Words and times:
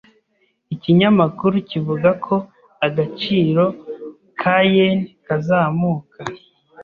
Ikinyamakuru 0.73 1.55
kivuga 1.69 2.09
ko 2.25 2.35
agaciro 2.87 3.63
ka 4.39 4.57
yen 4.73 4.99
kazamuka. 5.25 6.19